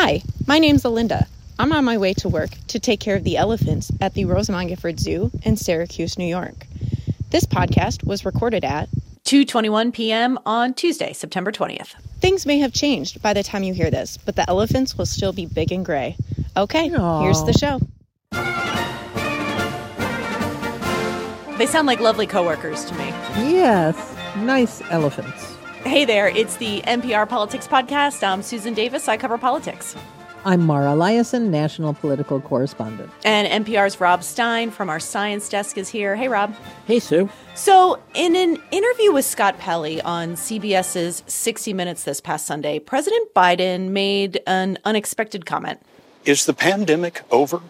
Hi, 0.00 0.22
my 0.46 0.60
name's 0.60 0.84
Alinda. 0.84 1.26
I'm 1.58 1.72
on 1.72 1.84
my 1.84 1.98
way 1.98 2.14
to 2.14 2.28
work 2.28 2.50
to 2.68 2.78
take 2.78 3.00
care 3.00 3.16
of 3.16 3.24
the 3.24 3.36
elephants 3.36 3.90
at 4.00 4.14
the 4.14 4.26
Rosamond 4.26 4.68
Gifford 4.68 5.00
Zoo 5.00 5.32
in 5.42 5.56
Syracuse, 5.56 6.16
New 6.16 6.24
York. 6.24 6.68
This 7.30 7.42
podcast 7.42 8.06
was 8.06 8.24
recorded 8.24 8.64
at 8.64 8.88
2:21 9.24 9.92
p.m. 9.92 10.38
on 10.46 10.72
Tuesday, 10.74 11.12
September 11.12 11.50
20th. 11.50 11.94
Things 12.20 12.46
may 12.46 12.60
have 12.60 12.72
changed 12.72 13.20
by 13.22 13.32
the 13.32 13.42
time 13.42 13.64
you 13.64 13.74
hear 13.74 13.90
this, 13.90 14.18
but 14.18 14.36
the 14.36 14.48
elephants 14.48 14.96
will 14.96 15.04
still 15.04 15.32
be 15.32 15.46
big 15.46 15.72
and 15.72 15.84
gray. 15.84 16.16
Okay, 16.56 16.90
Aww. 16.90 17.22
here's 17.22 17.42
the 17.42 17.52
show. 17.52 17.80
They 21.58 21.66
sound 21.66 21.88
like 21.88 21.98
lovely 21.98 22.28
coworkers 22.28 22.84
to 22.84 22.94
me. 22.94 23.08
Yes, 23.50 23.96
nice 24.36 24.80
elephants. 24.92 25.58
Hey 25.88 26.04
there, 26.04 26.28
it's 26.28 26.58
the 26.58 26.82
NPR 26.82 27.26
Politics 27.26 27.66
Podcast. 27.66 28.22
I'm 28.22 28.42
Susan 28.42 28.74
Davis. 28.74 29.08
I 29.08 29.16
cover 29.16 29.38
politics. 29.38 29.96
I'm 30.44 30.60
Mara 30.60 30.90
Liasson, 30.90 31.48
national 31.48 31.94
political 31.94 32.42
correspondent. 32.42 33.10
And 33.24 33.64
NPR's 33.64 33.98
Rob 33.98 34.22
Stein 34.22 34.70
from 34.70 34.90
our 34.90 35.00
science 35.00 35.48
desk 35.48 35.78
is 35.78 35.88
here. 35.88 36.14
Hey, 36.14 36.28
Rob. 36.28 36.54
Hey, 36.86 36.98
Sue. 36.98 37.30
So, 37.54 37.98
in 38.12 38.36
an 38.36 38.58
interview 38.70 39.12
with 39.12 39.24
Scott 39.24 39.58
Pelley 39.58 39.98
on 40.02 40.34
CBS's 40.34 41.22
60 41.26 41.72
Minutes 41.72 42.04
this 42.04 42.20
past 42.20 42.44
Sunday, 42.44 42.78
President 42.78 43.32
Biden 43.32 43.88
made 43.88 44.42
an 44.46 44.76
unexpected 44.84 45.46
comment. 45.46 45.80
Is 46.26 46.44
the 46.44 46.52
pandemic 46.52 47.22
over? 47.30 47.62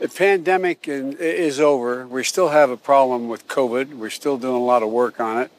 The 0.00 0.08
pandemic 0.08 0.88
is 0.88 1.60
over. 1.60 2.04
We 2.04 2.24
still 2.24 2.48
have 2.48 2.70
a 2.70 2.76
problem 2.76 3.28
with 3.28 3.46
COVID. 3.46 3.94
We're 3.94 4.10
still 4.10 4.38
doing 4.38 4.56
a 4.56 4.64
lot 4.64 4.82
of 4.82 4.88
work 4.88 5.20
on 5.20 5.40
it. 5.40 5.52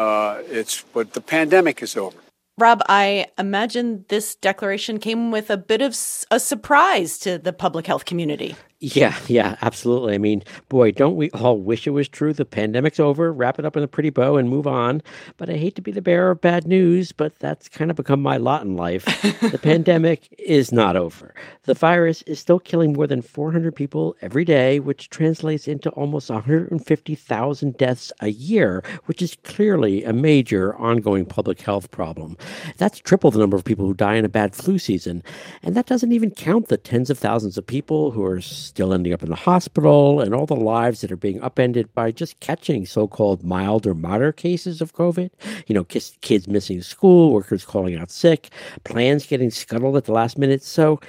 Uh, 0.00 0.40
it's 0.48 0.82
but 0.94 1.12
the 1.12 1.20
pandemic 1.20 1.82
is 1.82 1.94
over. 1.94 2.16
Rob, 2.56 2.80
I 2.88 3.26
imagine 3.38 4.06
this 4.08 4.34
declaration 4.34 4.98
came 4.98 5.30
with 5.30 5.50
a 5.50 5.58
bit 5.58 5.82
of 5.82 5.92
a 6.30 6.40
surprise 6.40 7.18
to 7.18 7.36
the 7.36 7.52
public 7.52 7.86
health 7.86 8.06
community. 8.06 8.56
Yeah, 8.82 9.14
yeah, 9.26 9.56
absolutely. 9.60 10.14
I 10.14 10.18
mean, 10.18 10.42
boy, 10.70 10.90
don't 10.90 11.14
we 11.14 11.30
all 11.32 11.58
wish 11.58 11.86
it 11.86 11.90
was 11.90 12.08
true? 12.08 12.32
The 12.32 12.46
pandemic's 12.46 12.98
over, 12.98 13.30
wrap 13.30 13.58
it 13.58 13.66
up 13.66 13.76
in 13.76 13.82
a 13.82 13.88
pretty 13.88 14.08
bow 14.08 14.38
and 14.38 14.48
move 14.48 14.66
on. 14.66 15.02
But 15.36 15.50
I 15.50 15.58
hate 15.58 15.74
to 15.74 15.82
be 15.82 15.92
the 15.92 16.00
bearer 16.00 16.30
of 16.30 16.40
bad 16.40 16.66
news, 16.66 17.12
but 17.12 17.38
that's 17.40 17.68
kind 17.68 17.90
of 17.90 17.98
become 17.98 18.22
my 18.22 18.38
lot 18.38 18.62
in 18.62 18.76
life. 18.78 19.04
the 19.04 19.58
pandemic 19.62 20.34
is 20.38 20.72
not 20.72 20.96
over. 20.96 21.34
The 21.64 21.74
virus 21.74 22.22
is 22.22 22.40
still 22.40 22.58
killing 22.58 22.94
more 22.94 23.06
than 23.06 23.20
400 23.20 23.76
people 23.76 24.16
every 24.22 24.46
day, 24.46 24.80
which 24.80 25.10
translates 25.10 25.68
into 25.68 25.90
almost 25.90 26.30
150,000 26.30 27.76
deaths 27.76 28.12
a 28.20 28.28
year, 28.28 28.82
which 29.04 29.20
is 29.20 29.36
clearly 29.44 30.04
a 30.04 30.14
major 30.14 30.74
ongoing 30.76 31.26
public 31.26 31.60
health 31.60 31.90
problem. 31.90 32.34
That's 32.78 32.98
triple 32.98 33.30
the 33.30 33.40
number 33.40 33.58
of 33.58 33.64
people 33.64 33.84
who 33.84 33.92
die 33.92 34.14
in 34.14 34.24
a 34.24 34.30
bad 34.30 34.54
flu 34.54 34.78
season. 34.78 35.22
And 35.62 35.74
that 35.76 35.84
doesn't 35.84 36.12
even 36.12 36.30
count 36.30 36.68
the 36.68 36.78
tens 36.78 37.10
of 37.10 37.18
thousands 37.18 37.58
of 37.58 37.66
people 37.66 38.12
who 38.12 38.24
are 38.24 38.40
still 38.70 38.94
ending 38.94 39.12
up 39.12 39.22
in 39.22 39.28
the 39.28 39.36
hospital, 39.36 40.20
and 40.20 40.34
all 40.34 40.46
the 40.46 40.56
lives 40.56 41.02
that 41.02 41.12
are 41.12 41.16
being 41.16 41.42
upended 41.42 41.92
by 41.92 42.10
just 42.10 42.40
catching 42.40 42.86
so 42.86 43.06
called 43.06 43.44
mild 43.44 43.86
or 43.86 43.94
moderate 43.94 44.36
cases 44.36 44.80
of 44.80 44.94
COVID. 44.94 45.30
You 45.66 45.74
know, 45.74 45.84
kids 45.84 46.48
missing 46.48 46.80
school, 46.80 47.32
workers 47.32 47.64
calling 47.64 47.96
out 47.96 48.10
sick, 48.10 48.50
plans 48.84 49.26
getting 49.26 49.50
scuttled 49.50 49.96
at 49.96 50.04
the 50.06 50.12
last 50.12 50.38
minute. 50.38 50.62
So, 50.62 51.00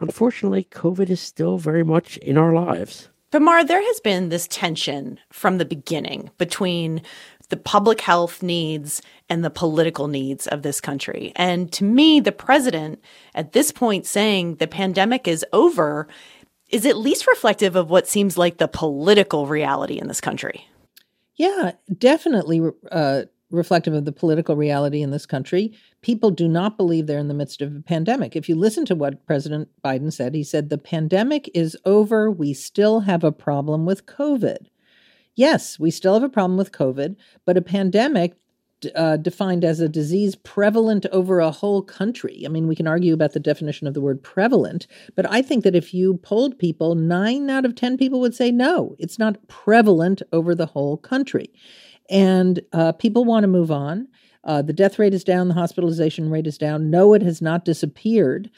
unfortunately, 0.00 0.66
COVID 0.72 1.10
is 1.10 1.20
still 1.20 1.58
very 1.58 1.84
much 1.84 2.16
in 2.18 2.36
our 2.36 2.52
lives. 2.52 3.08
But 3.30 3.42
Mar, 3.42 3.62
there 3.62 3.80
has 3.80 4.00
been 4.00 4.28
this 4.28 4.48
tension 4.48 5.20
from 5.30 5.58
the 5.58 5.64
beginning 5.64 6.30
between 6.38 7.02
the 7.50 7.56
public 7.56 8.00
health 8.00 8.42
needs 8.42 9.02
and 9.28 9.44
the 9.44 9.50
political 9.50 10.08
needs 10.08 10.46
of 10.46 10.62
this 10.62 10.80
country. 10.80 11.32
And 11.36 11.70
to 11.72 11.84
me, 11.84 12.18
the 12.20 12.32
president 12.32 13.00
at 13.34 13.52
this 13.52 13.70
point 13.70 14.06
saying 14.06 14.56
the 14.56 14.66
pandemic 14.66 15.28
is 15.28 15.44
over 15.52 16.08
is 16.70 16.86
at 16.86 16.96
least 16.96 17.26
reflective 17.26 17.76
of 17.76 17.90
what 17.90 18.08
seems 18.08 18.38
like 18.38 18.58
the 18.58 18.68
political 18.68 19.46
reality 19.46 19.98
in 19.98 20.08
this 20.08 20.20
country. 20.20 20.66
Yeah, 21.36 21.72
definitely 21.98 22.60
uh, 22.90 23.22
reflective 23.50 23.94
of 23.94 24.04
the 24.04 24.12
political 24.12 24.56
reality 24.56 25.02
in 25.02 25.10
this 25.10 25.26
country. 25.26 25.72
People 26.02 26.30
do 26.30 26.48
not 26.48 26.76
believe 26.76 27.06
they're 27.06 27.18
in 27.18 27.28
the 27.28 27.34
midst 27.34 27.60
of 27.62 27.74
a 27.74 27.80
pandemic. 27.80 28.36
If 28.36 28.48
you 28.48 28.54
listen 28.54 28.84
to 28.86 28.94
what 28.94 29.26
President 29.26 29.68
Biden 29.84 30.12
said, 30.12 30.34
he 30.34 30.44
said, 30.44 30.68
The 30.68 30.78
pandemic 30.78 31.50
is 31.54 31.76
over. 31.84 32.30
We 32.30 32.54
still 32.54 33.00
have 33.00 33.24
a 33.24 33.32
problem 33.32 33.86
with 33.86 34.06
COVID. 34.06 34.66
Yes, 35.34 35.78
we 35.78 35.90
still 35.90 36.14
have 36.14 36.22
a 36.22 36.28
problem 36.28 36.58
with 36.58 36.72
COVID, 36.72 37.16
but 37.44 37.56
a 37.56 37.62
pandemic 37.62 38.36
uh, 38.94 39.16
defined 39.16 39.64
as 39.64 39.80
a 39.80 39.88
disease 39.88 40.34
prevalent 40.36 41.06
over 41.12 41.40
a 41.40 41.50
whole 41.50 41.82
country. 41.82 42.42
I 42.44 42.48
mean, 42.48 42.66
we 42.66 42.76
can 42.76 42.86
argue 42.86 43.14
about 43.14 43.32
the 43.32 43.40
definition 43.40 43.86
of 43.86 43.94
the 43.94 44.00
word 44.00 44.22
prevalent, 44.22 44.86
but 45.16 45.30
I 45.30 45.42
think 45.42 45.64
that 45.64 45.76
if 45.76 45.92
you 45.94 46.18
polled 46.18 46.58
people, 46.58 46.94
nine 46.94 47.50
out 47.50 47.64
of 47.64 47.74
10 47.74 47.96
people 47.96 48.20
would 48.20 48.34
say 48.34 48.50
no, 48.50 48.96
it's 48.98 49.18
not 49.18 49.46
prevalent 49.48 50.22
over 50.32 50.54
the 50.54 50.66
whole 50.66 50.96
country. 50.96 51.52
And 52.08 52.60
uh, 52.72 52.92
people 52.92 53.24
want 53.24 53.44
to 53.44 53.48
move 53.48 53.70
on. 53.70 54.08
Uh, 54.42 54.62
the 54.62 54.72
death 54.72 54.98
rate 54.98 55.14
is 55.14 55.22
down, 55.22 55.48
the 55.48 55.54
hospitalization 55.54 56.30
rate 56.30 56.46
is 56.46 56.58
down. 56.58 56.90
No, 56.90 57.12
it 57.14 57.22
has 57.22 57.42
not 57.42 57.64
disappeared. 57.64 58.50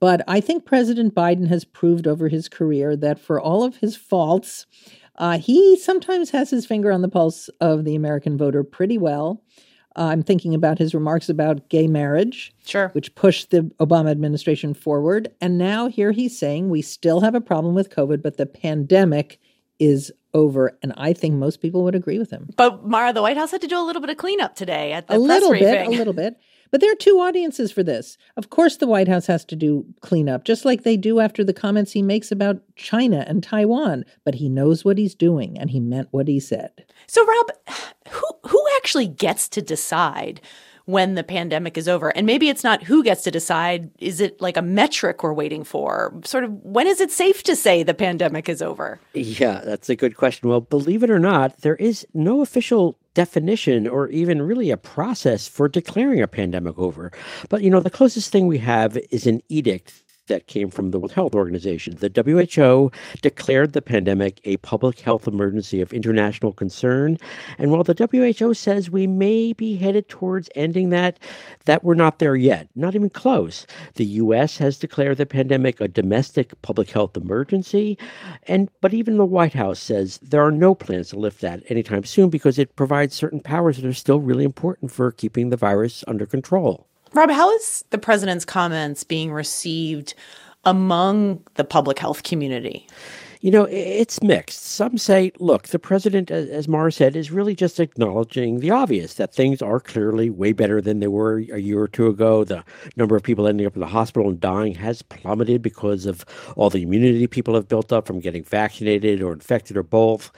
But 0.00 0.22
I 0.28 0.40
think 0.40 0.64
President 0.64 1.14
Biden 1.14 1.48
has 1.48 1.64
proved 1.64 2.06
over 2.06 2.28
his 2.28 2.48
career 2.48 2.96
that 2.96 3.18
for 3.18 3.40
all 3.40 3.62
of 3.64 3.76
his 3.76 3.96
faults, 3.96 4.66
uh, 5.16 5.38
he 5.38 5.76
sometimes 5.76 6.30
has 6.30 6.50
his 6.50 6.66
finger 6.66 6.92
on 6.92 7.02
the 7.02 7.08
pulse 7.08 7.48
of 7.60 7.84
the 7.84 7.96
American 7.96 8.36
voter 8.38 8.62
pretty 8.62 8.98
well. 8.98 9.42
Uh, 9.98 10.10
I'm 10.12 10.22
thinking 10.22 10.54
about 10.54 10.78
his 10.78 10.94
remarks 10.94 11.28
about 11.28 11.68
gay 11.68 11.88
marriage, 11.88 12.54
sure, 12.64 12.90
which 12.90 13.12
pushed 13.16 13.50
the 13.50 13.62
Obama 13.80 14.10
administration 14.12 14.72
forward. 14.72 15.28
And 15.40 15.58
now 15.58 15.88
here 15.88 16.12
he's 16.12 16.38
saying 16.38 16.68
we 16.68 16.82
still 16.82 17.20
have 17.20 17.34
a 17.34 17.40
problem 17.40 17.74
with 17.74 17.90
COVID, 17.90 18.22
but 18.22 18.36
the 18.36 18.46
pandemic 18.46 19.40
is 19.80 20.12
over. 20.34 20.78
And 20.82 20.92
I 20.96 21.12
think 21.12 21.34
most 21.34 21.60
people 21.60 21.82
would 21.82 21.96
agree 21.96 22.18
with 22.18 22.30
him. 22.30 22.48
But 22.56 22.86
Mara, 22.86 23.12
the 23.12 23.22
White 23.22 23.36
House 23.36 23.50
had 23.50 23.60
to 23.62 23.66
do 23.66 23.78
a 23.78 23.82
little 23.82 24.00
bit 24.00 24.10
of 24.10 24.16
cleanup 24.16 24.54
today 24.54 24.92
at 24.92 25.08
the 25.08 25.16
a 25.16 25.18
little 25.18 25.52
bit, 25.52 25.88
a 25.88 25.90
little 25.90 26.12
bit. 26.12 26.36
But 26.70 26.80
there 26.80 26.92
are 26.92 26.96
two 26.96 27.18
audiences 27.18 27.72
for 27.72 27.82
this. 27.82 28.18
Of 28.36 28.50
course, 28.50 28.76
the 28.76 28.86
White 28.86 29.08
House 29.08 29.26
has 29.26 29.44
to 29.46 29.56
do 29.56 29.86
cleanup, 30.00 30.44
just 30.44 30.64
like 30.64 30.82
they 30.82 30.96
do 30.96 31.18
after 31.18 31.42
the 31.42 31.54
comments 31.54 31.92
he 31.92 32.02
makes 32.02 32.30
about 32.30 32.60
China 32.76 33.24
and 33.26 33.42
Taiwan. 33.42 34.04
But 34.24 34.34
he 34.34 34.48
knows 34.48 34.84
what 34.84 34.98
he's 34.98 35.14
doing, 35.14 35.58
and 35.58 35.70
he 35.70 35.80
meant 35.80 36.08
what 36.10 36.28
he 36.28 36.38
said. 36.38 36.84
So, 37.06 37.24
Rob, 37.24 37.50
who 38.10 38.26
who 38.48 38.57
actually 38.76 39.06
gets 39.06 39.48
to 39.50 39.62
decide? 39.62 40.40
when 40.88 41.16
the 41.16 41.22
pandemic 41.22 41.76
is 41.76 41.86
over? 41.86 42.08
And 42.16 42.26
maybe 42.26 42.48
it's 42.48 42.64
not 42.64 42.82
who 42.82 43.04
gets 43.04 43.22
to 43.24 43.30
decide. 43.30 43.90
Is 43.98 44.22
it 44.22 44.40
like 44.40 44.56
a 44.56 44.62
metric 44.62 45.22
we're 45.22 45.34
waiting 45.34 45.62
for? 45.62 46.14
Sort 46.24 46.44
of 46.44 46.64
when 46.64 46.86
is 46.86 46.98
it 46.98 47.10
safe 47.10 47.42
to 47.42 47.54
say 47.54 47.82
the 47.82 47.92
pandemic 47.92 48.48
is 48.48 48.62
over? 48.62 48.98
Yeah, 49.12 49.60
that's 49.62 49.90
a 49.90 49.96
good 49.96 50.16
question. 50.16 50.48
Well, 50.48 50.62
believe 50.62 51.02
it 51.02 51.10
or 51.10 51.18
not, 51.18 51.58
there 51.58 51.76
is 51.76 52.06
no 52.14 52.40
official 52.40 52.96
definition 53.12 53.86
or 53.86 54.08
even 54.08 54.40
really 54.40 54.70
a 54.70 54.78
process 54.78 55.46
for 55.46 55.68
declaring 55.68 56.22
a 56.22 56.26
pandemic 56.26 56.78
over. 56.78 57.12
But, 57.50 57.60
you 57.60 57.68
know, 57.68 57.80
the 57.80 57.90
closest 57.90 58.32
thing 58.32 58.46
we 58.46 58.58
have 58.58 58.96
is 59.10 59.26
an 59.26 59.42
edict 59.50 60.02
that 60.28 60.46
came 60.46 60.70
from 60.70 60.90
the 60.90 60.98
World 60.98 61.12
Health 61.12 61.34
Organization. 61.34 61.96
The 61.96 62.10
WHO 62.14 62.90
declared 63.20 63.72
the 63.72 63.82
pandemic 63.82 64.40
a 64.44 64.56
public 64.58 65.00
health 65.00 65.26
emergency 65.26 65.80
of 65.80 65.92
international 65.92 66.52
concern. 66.52 67.18
And 67.58 67.70
while 67.70 67.84
the 67.84 68.08
WHO 68.38 68.54
says 68.54 68.90
we 68.90 69.06
may 69.06 69.52
be 69.52 69.76
headed 69.76 70.08
towards 70.08 70.48
ending 70.54 70.90
that, 70.90 71.18
that 71.64 71.84
we're 71.84 71.94
not 71.94 72.18
there 72.18 72.36
yet, 72.36 72.68
not 72.74 72.94
even 72.94 73.10
close. 73.10 73.66
The 73.94 74.04
US 74.04 74.56
has 74.58 74.78
declared 74.78 75.18
the 75.18 75.26
pandemic 75.26 75.80
a 75.80 75.88
domestic 75.88 76.60
public 76.62 76.90
health 76.90 77.16
emergency. 77.16 77.98
And 78.46 78.68
but 78.80 78.94
even 78.94 79.16
the 79.16 79.24
White 79.24 79.54
House 79.54 79.80
says 79.80 80.18
there 80.18 80.44
are 80.44 80.52
no 80.52 80.74
plans 80.74 81.10
to 81.10 81.18
lift 81.18 81.40
that 81.40 81.62
anytime 81.68 82.04
soon 82.04 82.30
because 82.30 82.58
it 82.58 82.76
provides 82.76 83.14
certain 83.14 83.40
powers 83.40 83.76
that 83.76 83.86
are 83.86 83.92
still 83.92 84.20
really 84.20 84.44
important 84.44 84.92
for 84.92 85.12
keeping 85.12 85.50
the 85.50 85.56
virus 85.56 86.04
under 86.06 86.26
control. 86.26 86.86
Rob, 87.14 87.30
how 87.30 87.50
is 87.52 87.84
the 87.90 87.98
president's 87.98 88.44
comments 88.44 89.04
being 89.04 89.32
received 89.32 90.14
among 90.64 91.42
the 91.54 91.64
public 91.64 91.98
health 91.98 92.22
community? 92.22 92.86
You 93.40 93.52
know, 93.52 93.68
it's 93.70 94.20
mixed. 94.20 94.64
Some 94.64 94.98
say, 94.98 95.30
look, 95.38 95.68
the 95.68 95.78
president, 95.78 96.28
as 96.28 96.66
Mara 96.66 96.90
said, 96.90 97.14
is 97.14 97.30
really 97.30 97.54
just 97.54 97.78
acknowledging 97.78 98.58
the 98.58 98.72
obvious 98.72 99.14
that 99.14 99.32
things 99.32 99.62
are 99.62 99.78
clearly 99.78 100.28
way 100.28 100.52
better 100.52 100.80
than 100.80 100.98
they 100.98 101.06
were 101.06 101.38
a 101.38 101.60
year 101.60 101.80
or 101.80 101.86
two 101.86 102.08
ago. 102.08 102.42
The 102.42 102.64
number 102.96 103.14
of 103.14 103.22
people 103.22 103.46
ending 103.46 103.64
up 103.64 103.74
in 103.74 103.80
the 103.80 103.86
hospital 103.86 104.28
and 104.28 104.40
dying 104.40 104.74
has 104.74 105.02
plummeted 105.02 105.62
because 105.62 106.04
of 106.04 106.24
all 106.56 106.68
the 106.68 106.82
immunity 106.82 107.28
people 107.28 107.54
have 107.54 107.68
built 107.68 107.92
up 107.92 108.08
from 108.08 108.18
getting 108.18 108.42
vaccinated 108.42 109.22
or 109.22 109.32
infected 109.32 109.76
or 109.76 109.84
both. 109.84 110.32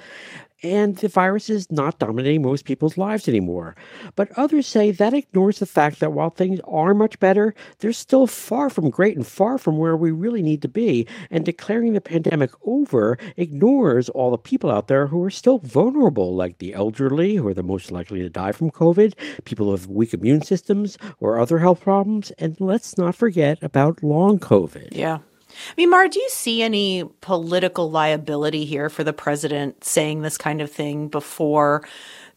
And 0.62 0.96
the 0.96 1.08
virus 1.08 1.48
is 1.50 1.70
not 1.70 1.98
dominating 1.98 2.42
most 2.42 2.64
people's 2.64 2.98
lives 2.98 3.28
anymore. 3.28 3.76
But 4.16 4.30
others 4.36 4.66
say 4.66 4.90
that 4.90 5.14
ignores 5.14 5.58
the 5.58 5.66
fact 5.66 6.00
that 6.00 6.12
while 6.12 6.30
things 6.30 6.60
are 6.64 6.94
much 6.94 7.18
better, 7.20 7.54
they're 7.78 7.92
still 7.92 8.26
far 8.26 8.70
from 8.70 8.90
great 8.90 9.16
and 9.16 9.26
far 9.26 9.58
from 9.58 9.78
where 9.78 9.96
we 9.96 10.10
really 10.10 10.42
need 10.42 10.62
to 10.62 10.68
be. 10.68 11.06
And 11.30 11.44
declaring 11.44 11.92
the 11.92 12.00
pandemic 12.00 12.50
over 12.64 13.18
ignores 13.36 14.08
all 14.08 14.30
the 14.30 14.38
people 14.38 14.70
out 14.70 14.88
there 14.88 15.06
who 15.06 15.22
are 15.24 15.30
still 15.30 15.58
vulnerable, 15.58 16.34
like 16.34 16.58
the 16.58 16.74
elderly, 16.74 17.36
who 17.36 17.48
are 17.48 17.54
the 17.54 17.62
most 17.62 17.90
likely 17.90 18.20
to 18.20 18.28
die 18.28 18.52
from 18.52 18.70
COVID, 18.70 19.14
people 19.44 19.70
with 19.70 19.88
weak 19.88 20.14
immune 20.14 20.42
systems 20.42 20.98
or 21.18 21.38
other 21.38 21.58
health 21.58 21.80
problems, 21.80 22.30
and 22.32 22.60
let's 22.60 22.98
not 22.98 23.14
forget 23.14 23.58
about 23.62 24.02
long 24.02 24.38
COVID. 24.38 24.88
Yeah. 24.92 25.18
I 25.50 25.74
mean, 25.76 25.90
Mara, 25.90 26.08
do 26.08 26.20
you 26.20 26.28
see 26.30 26.62
any 26.62 27.04
political 27.20 27.90
liability 27.90 28.64
here 28.64 28.88
for 28.88 29.04
the 29.04 29.12
president 29.12 29.84
saying 29.84 30.22
this 30.22 30.38
kind 30.38 30.60
of 30.60 30.70
thing 30.70 31.08
before 31.08 31.86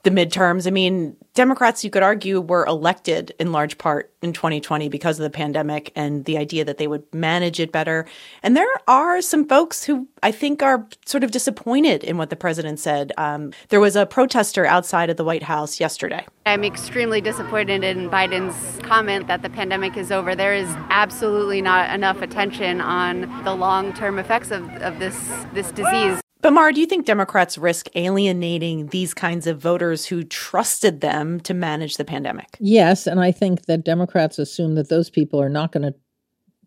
the 0.03 0.11
midterms? 0.11 0.67
I 0.67 0.69
mean, 0.69 1.15
Democrats, 1.33 1.83
you 1.83 1.89
could 1.89 2.03
argue, 2.03 2.39
were 2.39 2.65
elected 2.65 3.33
in 3.39 3.51
large 3.51 3.77
part 3.77 4.13
in 4.21 4.33
2020 4.33 4.87
because 4.89 5.19
of 5.19 5.23
the 5.23 5.29
pandemic 5.29 5.91
and 5.95 6.25
the 6.25 6.37
idea 6.37 6.63
that 6.63 6.77
they 6.77 6.87
would 6.87 7.03
manage 7.13 7.59
it 7.59 7.71
better. 7.71 8.05
And 8.43 8.55
there 8.55 8.67
are 8.87 9.21
some 9.21 9.47
folks 9.47 9.83
who 9.83 10.07
I 10.21 10.31
think 10.31 10.61
are 10.61 10.87
sort 11.05 11.23
of 11.23 11.31
disappointed 11.31 12.03
in 12.03 12.17
what 12.17 12.29
the 12.29 12.35
president 12.35 12.79
said. 12.79 13.11
Um, 13.17 13.51
there 13.69 13.79
was 13.79 13.95
a 13.95 14.05
protester 14.05 14.65
outside 14.65 15.09
of 15.09 15.17
the 15.17 15.23
White 15.23 15.43
House 15.43 15.79
yesterday. 15.79 16.25
I'm 16.45 16.63
extremely 16.63 17.21
disappointed 17.21 17.83
in 17.83 18.09
Biden's 18.09 18.79
comment 18.83 19.27
that 19.27 19.41
the 19.41 19.49
pandemic 19.49 19.97
is 19.97 20.11
over. 20.11 20.35
There 20.35 20.53
is 20.53 20.69
absolutely 20.89 21.61
not 21.61 21.93
enough 21.93 22.21
attention 22.21 22.81
on 22.81 23.43
the 23.43 23.55
long 23.55 23.93
term 23.93 24.19
effects 24.19 24.51
of, 24.51 24.69
of 24.81 24.99
this, 24.99 25.17
this 25.53 25.71
disease. 25.71 26.22
But 26.43 26.51
Mara, 26.51 26.73
do 26.73 26.81
you 26.81 26.87
think 26.87 27.05
Democrats 27.05 27.57
risk 27.57 27.87
alienating 27.95 28.87
these 28.87 29.13
kinds 29.13 29.47
of 29.47 29.59
voters 29.59 30.05
who 30.05 30.25
trusted 30.25 30.99
them 30.99 31.39
to 31.39 31.53
manage 31.53 31.95
the 31.95 32.03
pandemic? 32.03 32.57
Yes, 32.59 33.07
and 33.07 33.21
I 33.21 33.31
think 33.31 33.65
that 33.67 33.85
Democrats 33.85 34.37
assume 34.37 34.75
that 34.75 34.89
those 34.89 35.09
people 35.09 35.41
are 35.41 35.47
not 35.47 35.71
going 35.71 35.83
to 35.83 35.95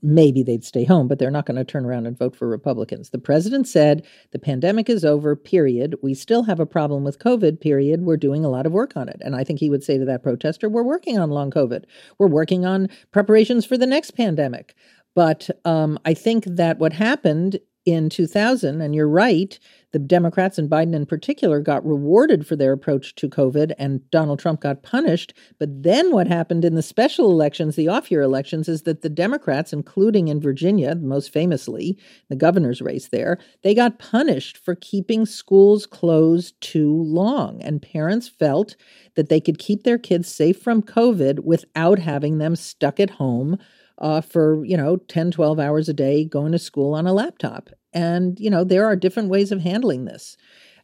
maybe 0.03 0.43
they'd 0.43 0.65
stay 0.65 0.85
home, 0.85 1.09
but 1.09 1.19
they're 1.19 1.31
not 1.31 1.45
going 1.45 1.57
to 1.59 1.65
turn 1.65 1.85
around 1.85 2.07
and 2.07 2.19
vote 2.19 2.35
for 2.35 2.49
Republicans. 2.49 3.11
The 3.11 3.19
president 3.19 3.69
said 3.69 4.07
the 4.31 4.39
pandemic 4.39 4.89
is 4.89 5.05
over, 5.05 5.37
period. 5.37 5.97
We 6.03 6.15
still 6.15 6.45
have 6.45 6.61
a 6.61 6.67
problem 6.67 7.05
with 7.05 7.19
COVID, 7.19 7.61
period. 7.61 8.03
We're 8.03 8.17
doing 8.17 8.47
a 8.47 8.51
lot 8.51 8.65
of 8.65 8.73
work 8.73 8.97
on 8.97 9.11
it. 9.11 9.21
And 9.21 9.37
I 9.37 9.45
think 9.45 9.61
he 9.61 9.69
would 9.69 9.85
say 9.85 9.99
to 9.99 10.07
that 10.07 10.23
protester, 10.23 10.71
We're 10.71 10.85
working 10.85 11.19
on 11.19 11.31
long 11.31 11.51
COVID. 11.51 11.85
We're 12.19 12.29
working 12.29 12.65
on 12.65 12.89
preparations 13.13 13.67
for 13.67 13.77
the 13.77 13.87
next 13.87 14.13
pandemic. 14.13 14.75
But 15.15 15.51
um, 15.67 15.99
I 16.07 16.15
think 16.15 16.45
that 16.45 16.79
what 16.79 16.95
happened 16.95 17.59
in 17.87 18.11
2000, 18.11 18.81
and 18.81 18.95
you're 18.95 19.09
right, 19.09 19.59
the 19.93 19.99
Democrats 20.01 20.59
and 20.59 20.69
Biden 20.69 20.95
in 20.95 21.07
particular 21.07 21.61
got 21.61 21.87
rewarded 21.87 22.47
for 22.47 22.57
their 22.57 22.73
approach 22.73 23.15
to 23.15 23.29
COVID, 23.29 23.73
and 23.79 24.11
Donald 24.11 24.41
Trump 24.41 24.61
got 24.61 24.83
punished. 24.83 25.33
But 25.59 25.85
then 25.85 26.11
what 26.11 26.27
happened 26.27 26.65
in 26.65 26.75
the 26.75 26.83
special 26.83 27.31
elections, 27.31 27.77
the 27.77 27.89
off 27.89 28.11
year 28.11 28.21
elections, 28.21 28.69
is 28.69 28.83
that 28.83 29.03
the 29.03 29.09
Democrats, 29.09 29.73
including 29.73 30.29
in 30.29 30.41
Virginia, 30.41 30.97
most 30.97 31.33
famously, 31.33 31.97
the 32.29 32.37
governor's 32.37 32.83
race 32.83 33.09
there, 33.09 33.39
they 33.63 33.75
got 33.75 34.01
punished 34.01 34.59
for 34.59 34.75
keeping 34.75 35.25
schools 35.25 35.87
closed 35.87 36.61
too 36.61 36.93
long. 36.93 37.63
And 37.63 37.81
parents 37.81 38.29
felt 38.29 38.77
that 39.15 39.29
they 39.29 39.41
could 39.41 39.59
keep 39.59 39.85
their 39.85 39.99
kids 39.99 40.29
safe 40.29 40.61
from 40.61 40.83
COVID 40.83 41.45
without 41.45 42.01
having 42.01 42.39
them 42.39 42.57
stuck 42.57 42.99
at 43.01 43.11
home 43.11 43.59
uh, 43.99 44.21
for, 44.21 44.65
you 44.65 44.77
know, 44.77 44.97
10, 44.97 45.31
12 45.31 45.59
hours 45.59 45.89
a 45.89 45.95
day 45.95 46.25
going 46.25 46.53
to 46.53 46.59
school 46.59 46.95
on 46.95 47.07
a 47.07 47.13
laptop. 47.13 47.71
And, 47.93 48.39
you 48.39 48.51
know, 48.51 48.65
there 48.65 48.87
are 48.87 48.97
different 48.97 49.31
ways 49.31 49.53
of 49.53 49.63
handling 49.63 50.05
this. 50.05 50.37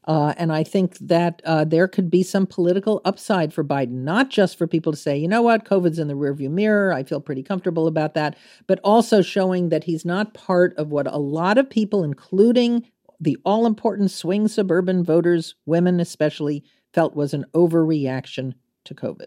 Uh, 0.04 0.34
and 0.36 0.52
I 0.52 0.64
think 0.64 0.98
that 0.98 1.40
uh, 1.44 1.64
there 1.64 1.86
could 1.86 2.10
be 2.10 2.24
some 2.24 2.46
political 2.46 3.00
upside 3.04 3.52
for 3.52 3.62
Biden, 3.62 4.02
not 4.02 4.30
just 4.30 4.58
for 4.58 4.66
people 4.66 4.92
to 4.92 4.98
say, 4.98 5.16
you 5.16 5.28
know 5.28 5.42
what, 5.42 5.64
COVID's 5.64 5.98
in 5.98 6.08
the 6.08 6.14
rearview 6.14 6.50
mirror. 6.50 6.92
I 6.92 7.04
feel 7.04 7.20
pretty 7.20 7.42
comfortable 7.42 7.86
about 7.86 8.14
that, 8.14 8.36
but 8.66 8.80
also 8.82 9.22
showing 9.22 9.68
that 9.68 9.84
he's 9.84 10.04
not 10.04 10.34
part 10.34 10.74
of 10.76 10.88
what 10.88 11.06
a 11.06 11.18
lot 11.18 11.56
of 11.56 11.70
people, 11.70 12.02
including 12.02 12.84
the 13.20 13.38
all 13.44 13.64
important 13.64 14.10
swing 14.10 14.48
suburban 14.48 15.04
voters, 15.04 15.54
women 15.66 16.00
especially, 16.00 16.64
felt 16.92 17.14
was 17.14 17.32
an 17.32 17.44
overreaction 17.54 18.54
to 18.84 18.94
COVID. 18.94 19.26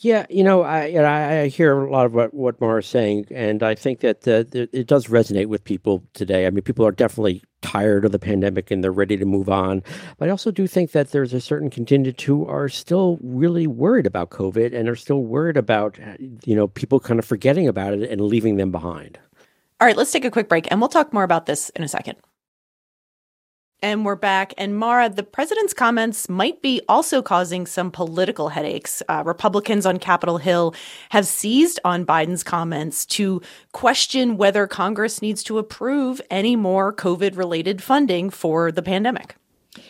Yeah, 0.00 0.26
you 0.28 0.44
know, 0.44 0.62
I 0.62 1.42
I 1.42 1.48
hear 1.48 1.78
a 1.78 1.90
lot 1.90 2.06
of 2.06 2.14
what 2.14 2.34
what 2.34 2.60
Mara 2.60 2.80
is 2.80 2.86
saying, 2.86 3.26
and 3.30 3.62
I 3.62 3.74
think 3.74 4.00
that 4.00 4.28
uh, 4.28 4.44
it 4.52 4.86
does 4.86 5.06
resonate 5.06 5.46
with 5.46 5.64
people 5.64 6.02
today. 6.12 6.46
I 6.46 6.50
mean, 6.50 6.62
people 6.62 6.86
are 6.86 6.92
definitely 6.92 7.42
tired 7.62 8.04
of 8.04 8.12
the 8.12 8.18
pandemic 8.18 8.70
and 8.70 8.84
they're 8.84 8.92
ready 8.92 9.16
to 9.16 9.24
move 9.24 9.48
on. 9.48 9.82
But 10.18 10.28
I 10.28 10.30
also 10.30 10.50
do 10.50 10.66
think 10.66 10.92
that 10.92 11.10
there's 11.10 11.32
a 11.32 11.40
certain 11.40 11.70
contingent 11.70 12.20
who 12.20 12.46
are 12.46 12.68
still 12.68 13.18
really 13.22 13.66
worried 13.66 14.06
about 14.06 14.30
COVID 14.30 14.72
and 14.74 14.88
are 14.88 14.96
still 14.96 15.22
worried 15.22 15.56
about 15.56 15.98
you 16.44 16.54
know 16.54 16.68
people 16.68 17.00
kind 17.00 17.18
of 17.18 17.24
forgetting 17.24 17.66
about 17.66 17.94
it 17.94 18.10
and 18.10 18.20
leaving 18.20 18.56
them 18.56 18.70
behind. 18.70 19.18
All 19.80 19.86
right, 19.86 19.96
let's 19.96 20.12
take 20.12 20.24
a 20.24 20.30
quick 20.30 20.48
break, 20.48 20.70
and 20.70 20.80
we'll 20.80 20.88
talk 20.88 21.12
more 21.12 21.24
about 21.24 21.46
this 21.46 21.70
in 21.70 21.82
a 21.82 21.88
second. 21.88 22.16
And 23.82 24.06
we're 24.06 24.16
back. 24.16 24.54
And 24.56 24.78
Mara, 24.78 25.10
the 25.10 25.22
president's 25.22 25.74
comments 25.74 26.30
might 26.30 26.62
be 26.62 26.80
also 26.88 27.20
causing 27.20 27.66
some 27.66 27.90
political 27.90 28.48
headaches. 28.48 29.02
Uh, 29.06 29.22
Republicans 29.26 29.84
on 29.84 29.98
Capitol 29.98 30.38
Hill 30.38 30.74
have 31.10 31.26
seized 31.26 31.78
on 31.84 32.06
Biden's 32.06 32.42
comments 32.42 33.04
to 33.06 33.42
question 33.72 34.38
whether 34.38 34.66
Congress 34.66 35.20
needs 35.20 35.42
to 35.44 35.58
approve 35.58 36.22
any 36.30 36.56
more 36.56 36.90
COVID 36.90 37.36
related 37.36 37.82
funding 37.82 38.30
for 38.30 38.72
the 38.72 38.82
pandemic. 38.82 39.36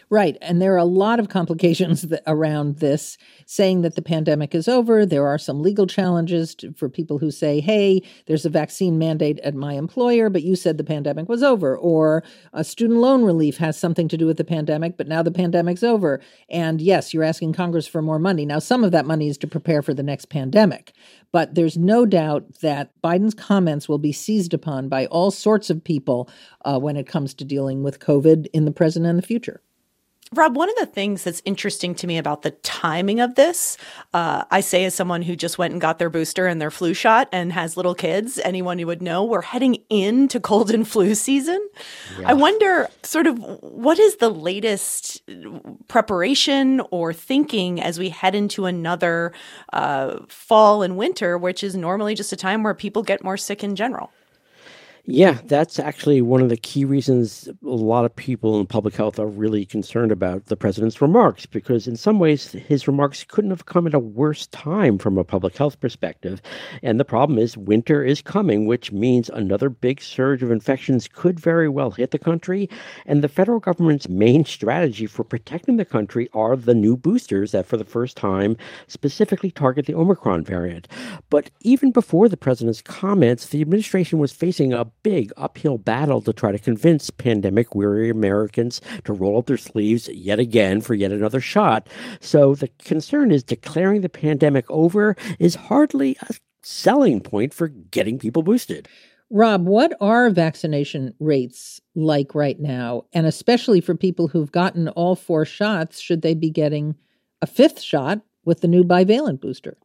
Right. 0.08 0.38
And 0.40 0.62
there 0.62 0.72
are 0.74 0.78
a 0.78 0.84
lot 0.84 1.18
of 1.18 1.28
complications 1.28 2.02
that, 2.08 2.22
around 2.28 2.76
this, 2.76 3.18
saying 3.44 3.82
that 3.82 3.96
the 3.96 4.02
pandemic 4.02 4.54
is 4.54 4.68
over. 4.68 5.04
There 5.04 5.26
are 5.26 5.38
some 5.38 5.60
legal 5.60 5.86
challenges 5.86 6.54
to, 6.56 6.72
for 6.74 6.88
people 6.88 7.18
who 7.18 7.32
say, 7.32 7.58
hey, 7.58 8.02
there's 8.26 8.46
a 8.46 8.50
vaccine 8.50 8.98
mandate 8.98 9.40
at 9.40 9.54
my 9.54 9.72
employer, 9.72 10.30
but 10.30 10.44
you 10.44 10.54
said 10.54 10.78
the 10.78 10.84
pandemic 10.84 11.28
was 11.28 11.42
over. 11.42 11.76
Or 11.76 12.22
a 12.52 12.62
student 12.62 13.00
loan 13.00 13.24
relief 13.24 13.56
has 13.56 13.76
something 13.76 14.06
to 14.08 14.16
do 14.16 14.26
with 14.26 14.36
the 14.36 14.44
pandemic, 14.44 14.96
but 14.96 15.08
now 15.08 15.22
the 15.22 15.32
pandemic's 15.32 15.82
over. 15.82 16.20
And 16.48 16.80
yes, 16.80 17.12
you're 17.12 17.24
asking 17.24 17.54
Congress 17.54 17.88
for 17.88 18.00
more 18.00 18.20
money. 18.20 18.46
Now, 18.46 18.60
some 18.60 18.84
of 18.84 18.92
that 18.92 19.06
money 19.06 19.28
is 19.28 19.38
to 19.38 19.48
prepare 19.48 19.82
for 19.82 19.92
the 19.92 20.04
next 20.04 20.26
pandemic. 20.26 20.92
But 21.32 21.56
there's 21.56 21.76
no 21.76 22.06
doubt 22.06 22.60
that 22.60 22.90
Biden's 23.02 23.34
comments 23.34 23.88
will 23.88 23.98
be 23.98 24.12
seized 24.12 24.54
upon 24.54 24.88
by 24.88 25.06
all 25.06 25.32
sorts 25.32 25.68
of 25.68 25.82
people 25.82 26.30
uh, 26.64 26.78
when 26.78 26.96
it 26.96 27.08
comes 27.08 27.34
to 27.34 27.44
dealing 27.44 27.82
with 27.82 27.98
COVID 27.98 28.46
in 28.52 28.64
the 28.64 28.70
present 28.70 29.04
and 29.04 29.18
the 29.18 29.26
future. 29.26 29.60
Rob, 30.32 30.56
one 30.56 30.68
of 30.68 30.74
the 30.76 30.86
things 30.86 31.22
that's 31.22 31.40
interesting 31.44 31.94
to 31.94 32.06
me 32.06 32.18
about 32.18 32.42
the 32.42 32.50
timing 32.50 33.20
of 33.20 33.36
this, 33.36 33.78
uh, 34.12 34.44
I 34.50 34.60
say 34.60 34.84
as 34.84 34.94
someone 34.94 35.22
who 35.22 35.36
just 35.36 35.56
went 35.56 35.72
and 35.72 35.80
got 35.80 36.00
their 36.00 36.10
booster 36.10 36.48
and 36.48 36.60
their 36.60 36.70
flu 36.70 36.94
shot 36.94 37.28
and 37.30 37.52
has 37.52 37.76
little 37.76 37.94
kids, 37.94 38.40
anyone 38.44 38.78
who 38.78 38.86
would 38.86 39.00
know, 39.00 39.22
we're 39.22 39.42
heading 39.42 39.76
into 39.88 40.40
cold 40.40 40.72
and 40.72 40.86
flu 40.86 41.14
season. 41.14 41.64
Yeah. 42.18 42.30
I 42.30 42.32
wonder, 42.32 42.88
sort 43.04 43.28
of, 43.28 43.38
what 43.38 44.00
is 44.00 44.16
the 44.16 44.30
latest 44.30 45.22
preparation 45.86 46.80
or 46.90 47.12
thinking 47.12 47.80
as 47.80 47.98
we 47.98 48.08
head 48.08 48.34
into 48.34 48.66
another 48.66 49.32
uh, 49.72 50.18
fall 50.28 50.82
and 50.82 50.96
winter, 50.96 51.38
which 51.38 51.62
is 51.62 51.76
normally 51.76 52.16
just 52.16 52.32
a 52.32 52.36
time 52.36 52.64
where 52.64 52.74
people 52.74 53.04
get 53.04 53.22
more 53.22 53.36
sick 53.36 53.62
in 53.62 53.76
general? 53.76 54.10
Yeah, 55.08 55.38
that's 55.44 55.78
actually 55.78 56.20
one 56.20 56.42
of 56.42 56.48
the 56.48 56.56
key 56.56 56.84
reasons 56.84 57.46
a 57.46 57.68
lot 57.68 58.04
of 58.04 58.16
people 58.16 58.58
in 58.58 58.66
public 58.66 58.96
health 58.96 59.20
are 59.20 59.26
really 59.28 59.64
concerned 59.64 60.10
about 60.10 60.46
the 60.46 60.56
president's 60.56 61.00
remarks, 61.00 61.46
because 61.46 61.86
in 61.86 61.94
some 61.94 62.18
ways 62.18 62.50
his 62.50 62.88
remarks 62.88 63.22
couldn't 63.22 63.50
have 63.50 63.66
come 63.66 63.86
at 63.86 63.94
a 63.94 64.00
worse 64.00 64.48
time 64.48 64.98
from 64.98 65.16
a 65.16 65.22
public 65.22 65.56
health 65.56 65.78
perspective. 65.78 66.42
And 66.82 66.98
the 66.98 67.04
problem 67.04 67.38
is 67.38 67.56
winter 67.56 68.02
is 68.02 68.20
coming, 68.20 68.66
which 68.66 68.90
means 68.90 69.30
another 69.30 69.68
big 69.68 70.02
surge 70.02 70.42
of 70.42 70.50
infections 70.50 71.06
could 71.06 71.38
very 71.38 71.68
well 71.68 71.92
hit 71.92 72.10
the 72.10 72.18
country. 72.18 72.68
And 73.06 73.22
the 73.22 73.28
federal 73.28 73.60
government's 73.60 74.08
main 74.08 74.44
strategy 74.44 75.06
for 75.06 75.22
protecting 75.22 75.76
the 75.76 75.84
country 75.84 76.28
are 76.32 76.56
the 76.56 76.74
new 76.74 76.96
boosters 76.96 77.52
that, 77.52 77.66
for 77.66 77.76
the 77.76 77.84
first 77.84 78.16
time, 78.16 78.56
specifically 78.88 79.52
target 79.52 79.86
the 79.86 79.94
Omicron 79.94 80.42
variant. 80.42 80.88
But 81.30 81.50
even 81.60 81.92
before 81.92 82.28
the 82.28 82.36
president's 82.36 82.82
comments, 82.82 83.46
the 83.46 83.60
administration 83.60 84.18
was 84.18 84.32
facing 84.32 84.72
a 84.72 84.84
big 85.02 85.32
uphill 85.36 85.78
battle 85.78 86.20
to 86.22 86.32
try 86.32 86.52
to 86.52 86.58
convince 86.58 87.10
pandemic 87.10 87.74
weary 87.74 88.10
Americans 88.10 88.80
to 89.04 89.12
roll 89.12 89.38
up 89.38 89.46
their 89.46 89.56
sleeves 89.56 90.08
yet 90.08 90.38
again 90.38 90.80
for 90.80 90.94
yet 90.94 91.12
another 91.12 91.40
shot. 91.40 91.88
So 92.20 92.54
the 92.54 92.68
concern 92.82 93.30
is 93.30 93.42
declaring 93.42 94.00
the 94.00 94.08
pandemic 94.08 94.64
over 94.68 95.16
is 95.38 95.54
hardly 95.54 96.16
a 96.28 96.34
selling 96.62 97.20
point 97.20 97.54
for 97.54 97.68
getting 97.68 98.18
people 98.18 98.42
boosted. 98.42 98.88
Rob, 99.30 99.66
what 99.66 99.92
are 100.00 100.30
vaccination 100.30 101.12
rates 101.18 101.80
like 101.96 102.34
right 102.34 102.60
now? 102.60 103.02
And 103.12 103.26
especially 103.26 103.80
for 103.80 103.96
people 103.96 104.28
who've 104.28 104.52
gotten 104.52 104.88
all 104.90 105.16
four 105.16 105.44
shots, 105.44 105.98
should 106.00 106.22
they 106.22 106.34
be 106.34 106.50
getting 106.50 106.94
a 107.42 107.46
fifth 107.46 107.80
shot 107.80 108.20
with 108.44 108.60
the 108.60 108.68
new 108.68 108.84
bivalent 108.84 109.40
booster? 109.40 109.76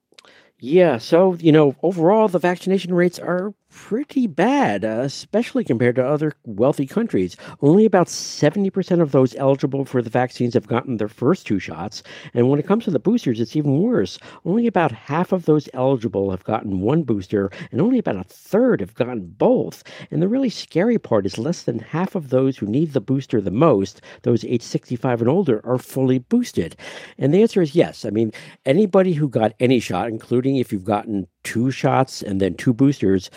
Yeah, 0.60 1.00
so, 1.00 1.34
you 1.36 1.52
know, 1.52 1.76
overall, 1.82 2.28
the 2.28 2.38
vaccination 2.38 2.94
rates 2.94 3.18
are 3.18 3.52
pretty 3.72 4.28
bad, 4.28 4.86
uh, 4.86 5.02
especially 5.02 5.64
compared 5.64 5.96
to 5.96 6.06
other 6.06 6.34
wealthy 6.46 6.86
countries. 6.86 7.36
Only 7.62 7.86
about 7.86 8.08
70% 8.08 9.02
of 9.02 9.12
those 9.12 9.36
eligible 9.36 9.86
for 9.86 10.02
the 10.02 10.10
vaccines 10.10 10.54
have 10.54 10.68
gotten 10.68 10.98
their 10.98 11.08
first 11.08 11.48
two 11.48 11.58
shots. 11.58 12.04
And 12.34 12.50
when 12.50 12.60
it 12.60 12.68
comes 12.68 12.84
to 12.84 12.92
the 12.92 13.00
boosters, 13.00 13.40
it's 13.40 13.56
even 13.56 13.82
worse. 13.82 14.20
Only 14.46 14.68
about 14.68 14.92
half 14.92 15.32
of 15.32 15.46
those 15.46 15.70
eligible 15.74 16.32
have 16.32 16.44
gotten 16.44 16.82
one 16.82 17.04
booster, 17.04 17.50
and 17.72 17.82
only 17.82 17.98
about 18.00 18.18
a 18.18 18.24
third 18.26 18.82
have 18.82 18.94
gotten 18.94 19.26
both. 19.26 19.84
And 20.12 20.22
the 20.22 20.28
really 20.28 20.50
scary 20.50 21.00
part 21.00 21.26
is 21.26 21.38
less 21.38 21.64
than 21.64 21.80
half 21.80 22.16
of 22.16 22.30
those 22.30 22.58
who 22.58 22.66
need 22.66 22.94
the 22.94 23.02
booster 23.02 23.42
the 23.42 23.52
most, 23.52 24.02
those 24.24 24.44
age 24.46 24.62
65 24.62 25.22
and 25.22 25.30
older, 25.30 25.62
are 25.66 25.78
fully 25.78 26.20
boosted. 26.20 26.76
And 27.18 27.34
the 27.34 27.42
answer 27.42 27.62
is 27.62 27.76
yes. 27.76 28.06
I 28.06 28.10
mean, 28.10 28.32
anybody 28.66 29.14
who 29.14 29.30
got 29.30 29.54
any 29.60 29.80
shot, 29.80 30.10
including 30.10 30.58
if 30.58 30.72
you've 30.72 30.84
gotten 30.84 31.28
two 31.44 31.72
shots 31.72 32.22
and 32.22 32.40
then 32.40 32.56
two 32.56 32.74
boosters, 32.74 33.30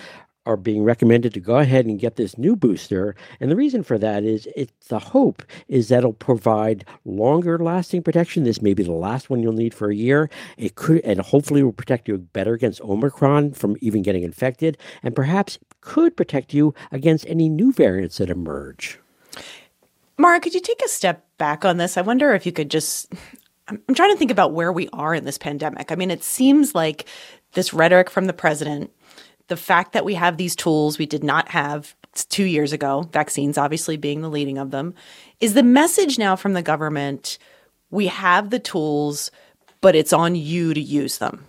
are 0.47 0.57
being 0.57 0.85
recommended 0.85 1.33
to 1.35 1.41
go 1.41 1.57
ahead 1.57 1.87
and 1.87 1.99
get 1.99 2.17
this 2.17 2.37
new 2.37 2.55
booster. 2.57 3.15
And 3.41 3.51
the 3.51 3.57
reason 3.57 3.83
for 3.83 3.99
that 3.99 4.25
is 4.25 4.49
it 4.55 4.71
the 4.89 4.99
hope 4.99 5.43
is 5.69 5.89
that 5.89 5.99
it'll 5.99 6.13
provide 6.13 6.85
longer 7.05 7.59
lasting 7.59 8.03
protection. 8.03 8.45
This 8.45 8.63
may 8.63 8.75
be 8.75 8.83
the 8.83 8.93
last 8.93 9.31
one 9.31 9.43
you'll 9.43 9.53
need 9.53 9.75
for 9.75 9.91
a 9.91 9.95
year. 9.95 10.29
It 10.57 10.75
could 10.75 11.01
and 11.01 11.21
hopefully 11.21 11.63
will 11.63 11.73
protect 11.73 12.09
you 12.09 12.19
better 12.19 12.55
against 12.55 12.81
Omicron 12.83 13.53
from 13.53 13.77
even 13.81 14.03
getting 14.03 14.23
infected, 14.23 14.79
and 15.03 15.15
perhaps 15.17 15.59
could 15.81 16.17
protect 16.17 16.53
you 16.53 16.75
against 16.93 17.27
any 17.27 17.49
new 17.49 17.73
variants 17.73 18.19
that 18.19 18.31
emerge. 18.31 18.99
Mara, 20.17 20.41
could 20.41 20.55
you 20.55 20.61
take 20.61 20.83
a 20.83 20.89
step 20.89 21.27
back 21.39 21.65
on 21.65 21.77
this? 21.77 21.97
I 21.97 22.03
wonder 22.03 22.35
if 22.35 22.47
you 22.47 22.53
could 22.53 22.71
just 22.71 23.13
I'm 23.69 23.95
trying 23.95 24.13
to 24.13 24.19
think 24.19 24.31
about 24.31 24.53
where 24.53 24.73
we 24.73 24.89
are 24.93 25.15
in 25.15 25.25
this 25.25 25.39
pandemic. 25.39 25.91
I 25.91 25.95
mean, 25.95 26.11
it 26.11 26.23
seems 26.23 26.75
like 26.75 27.07
this 27.53 27.73
rhetoric 27.73 28.11
from 28.11 28.27
the 28.27 28.33
president 28.33 28.91
the 29.49 29.57
fact 29.57 29.93
that 29.93 30.05
we 30.05 30.15
have 30.15 30.37
these 30.37 30.57
tools 30.57 30.99
we 30.99 31.07
did 31.07 31.25
not 31.25 31.49
have 31.49 31.95
two 32.29 32.45
years 32.45 32.73
ago, 32.73 33.09
vaccines 33.13 33.59
obviously 33.59 33.97
being 33.97 34.23
the 34.23 34.31
leading 34.31 34.59
of 34.59 34.71
them, 34.71 34.95
is 35.41 35.55
the 35.55 35.63
message 35.63 36.19
now 36.19 36.37
from 36.37 36.55
the 36.55 36.63
government 36.63 37.39
we 37.91 38.07
have 38.09 38.51
the 38.51 38.59
tools, 38.59 39.31
but 39.81 39.95
it's 39.95 40.13
on 40.13 40.35
you 40.35 40.75
to 40.75 40.81
use 40.81 41.19
them. 41.19 41.45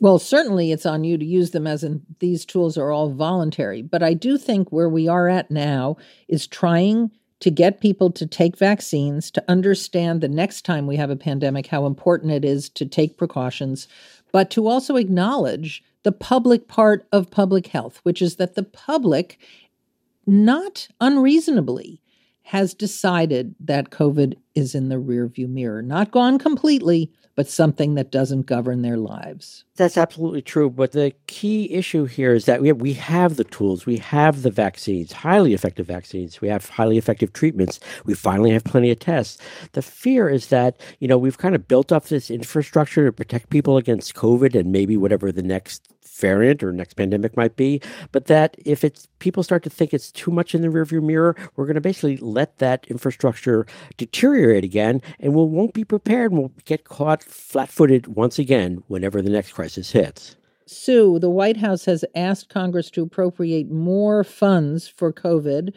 Well, 0.00 0.18
certainly 0.18 0.72
it's 0.72 0.86
on 0.86 1.04
you 1.04 1.16
to 1.16 1.24
use 1.24 1.52
them, 1.52 1.66
as 1.66 1.84
in 1.84 2.02
these 2.18 2.44
tools 2.44 2.76
are 2.76 2.90
all 2.90 3.10
voluntary. 3.10 3.82
But 3.82 4.02
I 4.02 4.14
do 4.14 4.36
think 4.36 4.70
where 4.70 4.88
we 4.88 5.08
are 5.08 5.28
at 5.28 5.50
now 5.50 5.96
is 6.28 6.46
trying 6.46 7.10
to 7.40 7.50
get 7.50 7.80
people 7.80 8.10
to 8.12 8.26
take 8.26 8.56
vaccines, 8.56 9.30
to 9.30 9.44
understand 9.48 10.20
the 10.20 10.28
next 10.28 10.64
time 10.64 10.86
we 10.86 10.96
have 10.96 11.10
a 11.10 11.16
pandemic 11.16 11.66
how 11.66 11.86
important 11.86 12.32
it 12.32 12.44
is 12.44 12.68
to 12.70 12.84
take 12.84 13.16
precautions, 13.16 13.88
but 14.32 14.50
to 14.50 14.66
also 14.66 14.96
acknowledge 14.96 15.82
the 16.02 16.12
public 16.12 16.68
part 16.68 17.06
of 17.12 17.30
public 17.30 17.68
health, 17.68 18.00
which 18.02 18.22
is 18.22 18.36
that 18.36 18.54
the 18.54 18.62
public, 18.62 19.38
not 20.26 20.88
unreasonably, 21.00 22.00
has 22.42 22.74
decided 22.74 23.54
that 23.60 23.90
COVID 23.90 24.34
is 24.54 24.74
in 24.74 24.88
the 24.88 24.96
rearview 24.96 25.48
mirror. 25.48 25.82
Not 25.82 26.10
gone 26.10 26.38
completely, 26.38 27.12
but 27.40 27.48
something 27.48 27.94
that 27.94 28.12
doesn't 28.12 28.42
govern 28.42 28.82
their 28.82 28.98
lives. 28.98 29.64
That's 29.76 29.96
absolutely 29.96 30.42
true. 30.42 30.68
But 30.68 30.92
the 30.92 31.14
key 31.26 31.72
issue 31.72 32.04
here 32.04 32.34
is 32.34 32.44
that 32.44 32.60
we 32.60 32.68
have, 32.68 32.82
we 32.82 32.92
have 32.92 33.36
the 33.36 33.44
tools, 33.44 33.86
we 33.86 33.96
have 33.96 34.42
the 34.42 34.50
vaccines, 34.50 35.10
highly 35.10 35.54
effective 35.54 35.86
vaccines, 35.86 36.42
we 36.42 36.48
have 36.48 36.68
highly 36.68 36.98
effective 36.98 37.32
treatments, 37.32 37.80
we 38.04 38.12
finally 38.12 38.50
have 38.50 38.64
plenty 38.64 38.90
of 38.90 38.98
tests. 38.98 39.38
The 39.72 39.80
fear 39.80 40.28
is 40.28 40.48
that, 40.48 40.78
you 40.98 41.08
know, 41.08 41.16
we've 41.16 41.38
kind 41.38 41.54
of 41.54 41.66
built 41.66 41.92
up 41.92 42.08
this 42.08 42.30
infrastructure 42.30 43.06
to 43.06 43.12
protect 43.12 43.48
people 43.48 43.78
against 43.78 44.14
COVID 44.14 44.54
and 44.54 44.70
maybe 44.70 44.98
whatever 44.98 45.32
the 45.32 45.42
next 45.42 45.88
variant 46.06 46.62
or 46.62 46.72
next 46.72 46.94
pandemic 46.94 47.36
might 47.36 47.56
be, 47.56 47.80
but 48.12 48.26
that 48.26 48.56
if 48.64 48.84
it's 48.84 49.08
people 49.18 49.42
start 49.42 49.62
to 49.62 49.70
think 49.70 49.94
it's 49.94 50.12
too 50.12 50.30
much 50.30 50.54
in 50.54 50.62
the 50.62 50.68
rearview 50.68 51.02
mirror, 51.02 51.34
we're 51.56 51.66
going 51.66 51.74
to 51.74 51.80
basically 51.80 52.16
let 52.18 52.58
that 52.58 52.86
infrastructure 52.88 53.66
deteriorate 53.96 54.64
again, 54.64 55.00
and 55.18 55.34
we 55.34 55.44
won't 55.44 55.74
be 55.74 55.84
prepared. 55.84 56.32
And 56.32 56.40
we'll 56.40 56.52
get 56.64 56.84
caught 56.84 57.22
flat-footed 57.22 58.08
once 58.08 58.38
again 58.38 58.82
whenever 58.88 59.22
the 59.22 59.30
next 59.30 59.52
crisis 59.52 59.92
hits. 59.92 60.36
Sue, 60.66 61.18
the 61.18 61.30
White 61.30 61.56
House 61.56 61.84
has 61.86 62.04
asked 62.14 62.48
Congress 62.48 62.90
to 62.90 63.02
appropriate 63.02 63.70
more 63.70 64.22
funds 64.22 64.86
for 64.86 65.12
COVID, 65.12 65.74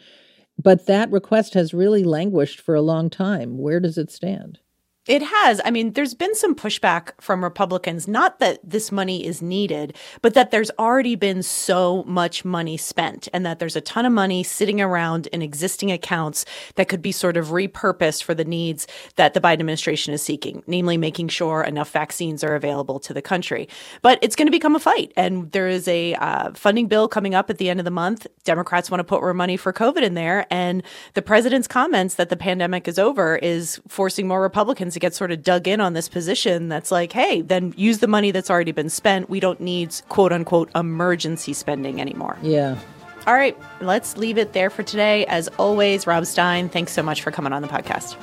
but 0.56 0.86
that 0.86 1.10
request 1.10 1.54
has 1.54 1.74
really 1.74 2.04
languished 2.04 2.60
for 2.60 2.76
a 2.76 2.82
long 2.82 3.10
time. 3.10 3.58
Where 3.58 3.80
does 3.80 3.98
it 3.98 4.12
stand? 4.12 4.60
It 5.06 5.20
has. 5.22 5.60
I 5.66 5.70
mean, 5.70 5.92
there's 5.92 6.14
been 6.14 6.34
some 6.34 6.54
pushback 6.54 7.10
from 7.20 7.44
Republicans, 7.44 8.08
not 8.08 8.38
that 8.38 8.58
this 8.64 8.90
money 8.90 9.26
is 9.26 9.42
needed, 9.42 9.94
but 10.22 10.32
that 10.32 10.50
there's 10.50 10.70
already 10.78 11.14
been 11.14 11.42
so 11.42 12.04
much 12.04 12.42
money 12.42 12.78
spent 12.78 13.28
and 13.34 13.44
that 13.44 13.58
there's 13.58 13.76
a 13.76 13.82
ton 13.82 14.06
of 14.06 14.12
money 14.12 14.42
sitting 14.42 14.80
around 14.80 15.26
in 15.26 15.42
existing 15.42 15.92
accounts 15.92 16.46
that 16.76 16.88
could 16.88 17.02
be 17.02 17.12
sort 17.12 17.36
of 17.36 17.48
repurposed 17.48 18.22
for 18.22 18.34
the 18.34 18.46
needs 18.46 18.86
that 19.16 19.34
the 19.34 19.42
Biden 19.42 19.60
administration 19.60 20.14
is 20.14 20.22
seeking, 20.22 20.62
namely 20.66 20.96
making 20.96 21.28
sure 21.28 21.62
enough 21.62 21.90
vaccines 21.90 22.42
are 22.42 22.54
available 22.54 22.98
to 23.00 23.12
the 23.12 23.20
country. 23.20 23.68
But 24.00 24.18
it's 24.22 24.34
going 24.34 24.46
to 24.46 24.52
become 24.52 24.74
a 24.74 24.80
fight. 24.80 25.12
And 25.16 25.52
there 25.52 25.68
is 25.68 25.86
a 25.86 26.14
uh, 26.14 26.52
funding 26.54 26.86
bill 26.86 27.08
coming 27.08 27.34
up 27.34 27.50
at 27.50 27.58
the 27.58 27.68
end 27.68 27.78
of 27.78 27.84
the 27.84 27.90
month. 27.90 28.26
Democrats 28.44 28.90
want 28.90 29.00
to 29.00 29.04
put 29.04 29.20
more 29.20 29.34
money 29.34 29.58
for 29.58 29.70
COVID 29.70 30.00
in 30.00 30.14
there. 30.14 30.46
And 30.50 30.82
the 31.12 31.20
president's 31.20 31.68
comments 31.68 32.14
that 32.14 32.30
the 32.30 32.38
pandemic 32.38 32.88
is 32.88 32.98
over 32.98 33.36
is 33.36 33.78
forcing 33.86 34.26
more 34.26 34.40
Republicans 34.40 34.93
to 34.94 35.00
get 35.00 35.14
sort 35.14 35.30
of 35.30 35.42
dug 35.42 35.68
in 35.68 35.80
on 35.80 35.92
this 35.92 36.08
position 36.08 36.68
that's 36.68 36.90
like, 36.90 37.12
hey, 37.12 37.42
then 37.42 37.74
use 37.76 37.98
the 37.98 38.06
money 38.06 38.30
that's 38.30 38.50
already 38.50 38.72
been 38.72 38.88
spent. 38.88 39.28
We 39.28 39.40
don't 39.40 39.60
need 39.60 39.94
quote 40.08 40.32
unquote 40.32 40.70
emergency 40.74 41.52
spending 41.52 42.00
anymore. 42.00 42.38
Yeah. 42.42 42.78
All 43.26 43.34
right, 43.34 43.56
let's 43.80 44.16
leave 44.18 44.36
it 44.36 44.52
there 44.52 44.68
for 44.68 44.82
today. 44.82 45.24
As 45.26 45.48
always, 45.58 46.06
Rob 46.06 46.26
Stein, 46.26 46.68
thanks 46.68 46.92
so 46.92 47.02
much 47.02 47.22
for 47.22 47.30
coming 47.30 47.52
on 47.52 47.62
the 47.62 47.68
podcast. 47.68 48.16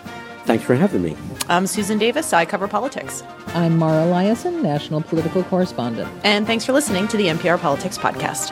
Thanks 0.46 0.64
for 0.64 0.76
having 0.76 1.02
me. 1.02 1.16
I'm 1.50 1.68
Susan 1.68 1.98
Davis. 1.98 2.34
I 2.34 2.46
cover 2.46 2.68
politics. 2.68 3.24
I'm 3.48 3.78
Mara 3.78 4.06
Liasson, 4.06 4.62
national 4.62 5.02
political 5.02 5.44
correspondent. 5.44 6.12
And 6.24 6.46
thanks 6.46 6.66
for 6.66 6.74
listening 6.74 7.08
to 7.10 7.18
the 7.18 7.28
NPR 7.28 7.60
Politics 7.60 7.98
Podcast. 7.98 8.50